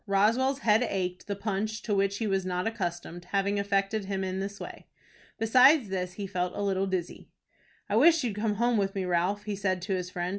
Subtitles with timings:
[0.07, 4.39] Roswell's head ached, the punch, to which he was not accustomed, having affected him in
[4.39, 4.87] this way.
[5.37, 7.29] Besides this he felt a little dizzy.
[7.87, 10.29] "I wish you'd come home with me, Ralph," he said to his friend.